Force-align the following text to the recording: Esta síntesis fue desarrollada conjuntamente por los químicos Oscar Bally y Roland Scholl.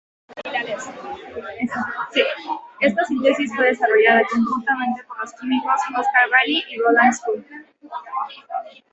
Esta 2.79 3.05
síntesis 3.05 3.55
fue 3.55 3.65
desarrollada 3.67 4.23
conjuntamente 4.31 5.03
por 5.03 5.19
los 5.19 5.31
químicos 5.33 5.79
Oscar 5.95 6.27
Bally 6.31 6.63
y 6.71 6.79
Roland 6.79 7.13
Scholl. 7.13 7.45